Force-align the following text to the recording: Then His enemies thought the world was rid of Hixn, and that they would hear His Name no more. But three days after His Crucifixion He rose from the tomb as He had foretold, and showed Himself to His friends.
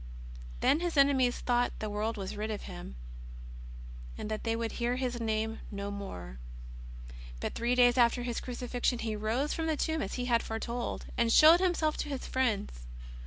Then 0.61 0.79
His 0.79 0.97
enemies 0.97 1.37
thought 1.41 1.73
the 1.77 1.87
world 1.87 2.17
was 2.17 2.35
rid 2.35 2.49
of 2.49 2.63
Hixn, 2.63 2.95
and 4.17 4.31
that 4.31 4.43
they 4.43 4.55
would 4.55 4.71
hear 4.71 4.95
His 4.95 5.19
Name 5.21 5.59
no 5.69 5.91
more. 5.91 6.39
But 7.39 7.53
three 7.53 7.75
days 7.75 7.99
after 7.99 8.23
His 8.23 8.41
Crucifixion 8.41 8.97
He 8.97 9.15
rose 9.15 9.53
from 9.53 9.67
the 9.67 9.77
tomb 9.77 10.01
as 10.01 10.15
He 10.15 10.25
had 10.25 10.41
foretold, 10.41 11.05
and 11.19 11.31
showed 11.31 11.59
Himself 11.59 11.97
to 11.97 12.09
His 12.09 12.25
friends. 12.25 12.87